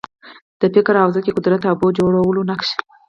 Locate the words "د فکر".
0.59-0.93